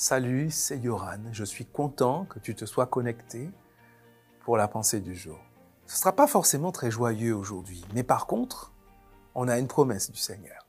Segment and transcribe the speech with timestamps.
[0.00, 1.24] Salut, c'est Yoran.
[1.32, 3.50] Je suis content que tu te sois connecté
[4.44, 5.40] pour la pensée du jour.
[5.86, 8.72] Ce ne sera pas forcément très joyeux aujourd'hui, mais par contre,
[9.34, 10.68] on a une promesse du Seigneur.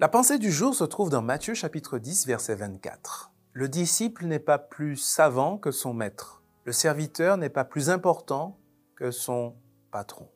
[0.00, 3.32] La pensée du jour se trouve dans Matthieu chapitre 10 verset 24.
[3.52, 6.42] Le disciple n'est pas plus savant que son maître.
[6.64, 8.58] Le serviteur n'est pas plus important
[8.94, 9.56] que son
[9.90, 10.26] patron.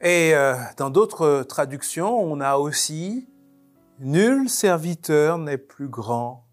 [0.00, 3.28] Et euh, dans d'autres traductions, on a aussi
[4.02, 6.46] Nul serviteur n'est plus grand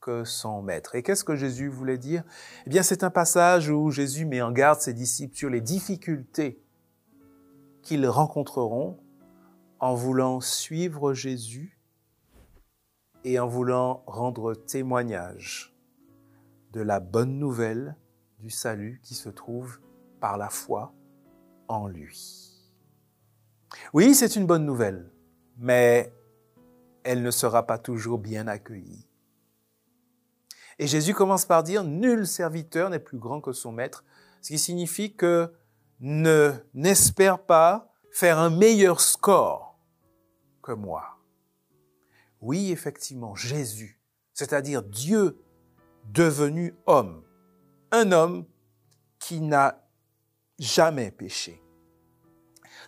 [0.00, 0.94] que son maître.
[0.94, 2.24] Et qu'est-ce que Jésus voulait dire?
[2.64, 6.62] Eh bien, c'est un passage où Jésus met en garde ses disciples sur les difficultés
[7.82, 8.98] qu'ils rencontreront
[9.80, 11.78] en voulant suivre Jésus
[13.22, 15.76] et en voulant rendre témoignage
[16.72, 17.96] de la bonne nouvelle
[18.38, 19.78] du salut qui se trouve
[20.20, 20.94] par la foi
[21.68, 22.53] en lui.
[23.92, 25.10] Oui, c'est une bonne nouvelle,
[25.58, 26.12] mais
[27.04, 29.06] elle ne sera pas toujours bien accueillie.
[30.78, 34.04] Et Jésus commence par dire, nul serviteur n'est plus grand que son maître,
[34.40, 35.52] ce qui signifie que
[36.00, 39.78] ne n'espère pas faire un meilleur score
[40.62, 41.18] que moi.
[42.40, 44.00] Oui, effectivement, Jésus,
[44.32, 45.40] c'est-à-dire Dieu
[46.12, 47.22] devenu homme,
[47.90, 48.44] un homme
[49.18, 49.88] qui n'a
[50.58, 51.62] jamais péché,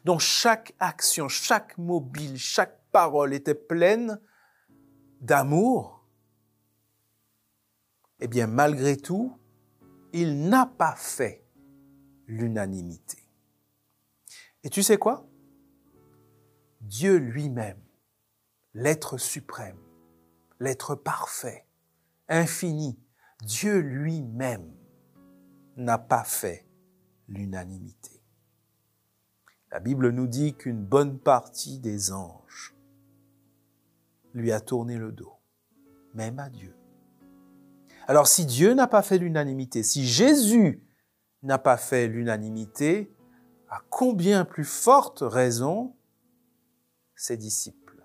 [0.07, 4.21] dont chaque action, chaque mobile, chaque parole était pleine
[5.21, 6.07] d'amour,
[8.21, 9.37] eh bien, malgré tout,
[10.13, 11.45] il n'a pas fait
[12.29, 13.19] l'unanimité.
[14.63, 15.29] Et tu sais quoi?
[16.81, 17.83] Dieu lui-même,
[18.75, 19.81] l'être suprême,
[20.61, 21.67] l'être parfait,
[22.29, 22.97] infini,
[23.43, 24.73] Dieu lui-même
[25.77, 26.65] n'a pas fait
[27.27, 28.16] l'unanimité.
[29.77, 32.75] La Bible nous dit qu'une bonne partie des anges
[34.33, 35.35] lui a tourné le dos,
[36.15, 36.75] même à Dieu.
[38.07, 40.83] Alors si Dieu n'a pas fait l'unanimité, si Jésus
[41.43, 43.15] n'a pas fait l'unanimité,
[43.69, 45.95] à combien plus forte raison
[47.15, 48.03] ses disciples,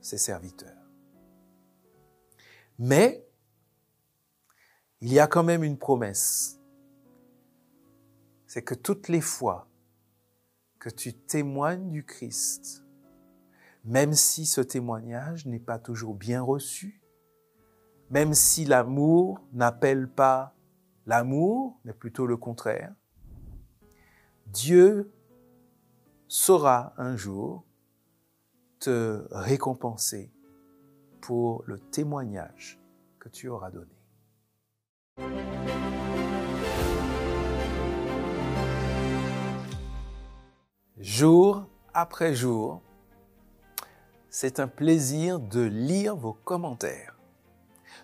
[0.00, 0.88] ses serviteurs?
[2.78, 3.28] Mais
[5.02, 6.58] il y a quand même une promesse.
[8.46, 9.68] C'est que toutes les fois
[10.90, 12.84] tu témoignes du Christ,
[13.84, 17.00] même si ce témoignage n'est pas toujours bien reçu,
[18.10, 20.54] même si l'amour n'appelle pas
[21.06, 22.94] l'amour, mais plutôt le contraire,
[24.46, 25.12] Dieu
[26.28, 27.64] saura un jour
[28.78, 30.32] te récompenser
[31.20, 32.80] pour le témoignage
[33.18, 33.96] que tu auras donné.
[41.06, 42.82] Jour après jour.
[44.28, 47.14] C'est un plaisir de lire vos commentaires.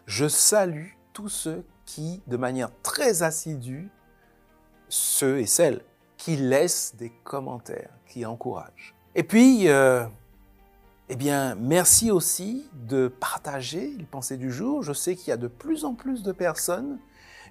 [0.06, 3.90] Je salue tous ceux qui, de manière très assidue,
[4.88, 5.82] ceux et celles
[6.16, 8.94] qui laissent des commentaires, qui encouragent.
[9.16, 10.06] Et puis, euh,
[11.08, 14.84] eh bien, merci aussi de partager les pensées du jour.
[14.84, 17.00] Je sais qu'il y a de plus en plus de personnes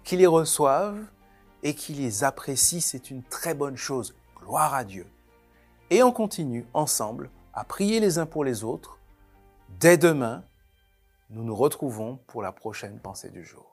[0.06, 1.03] qui les reçoivent
[1.61, 2.79] et qui les apprécient.
[2.79, 4.16] C'est une très bonne chose.
[4.38, 5.06] Gloire à Dieu.
[5.94, 8.97] Et on continue ensemble à prier les uns pour les autres.
[9.78, 10.46] Dès demain,
[11.29, 13.71] nous nous retrouvons pour la prochaine pensée du jour.